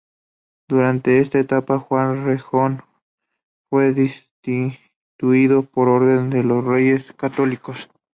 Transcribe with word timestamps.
Durante 0.67 1.19
esta 1.19 1.37
etapa 1.37 1.77
Juan 1.77 2.25
Rejón 2.25 2.81
fue 3.69 3.93
destituido 3.93 5.61
por 5.61 5.89
orden 5.89 6.31
de 6.31 6.43
los 6.43 6.65
Reyes 6.65 7.13
Católicos. 7.15 7.87